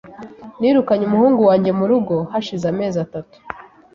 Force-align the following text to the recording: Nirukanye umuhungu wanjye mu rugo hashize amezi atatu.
Nirukanye 0.59 1.03
umuhungu 1.05 1.41
wanjye 1.49 1.71
mu 1.77 1.85
rugo 1.91 2.15
hashize 2.31 2.65
amezi 2.73 2.97
atatu. 3.05 3.37